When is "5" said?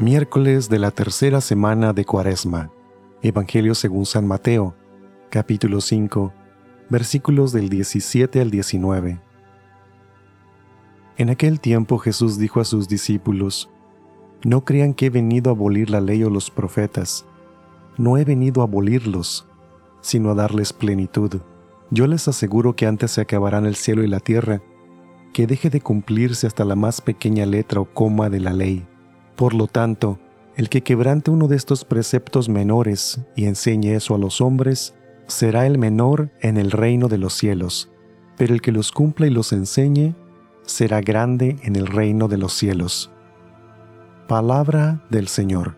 5.80-6.32